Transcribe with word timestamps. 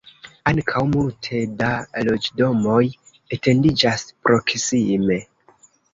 Ankaŭ 0.51 0.79
multe 0.93 1.41
da 1.59 1.67
loĝdomoj 2.09 2.81
etendiĝas 3.37 4.07
proksime. 4.29 5.21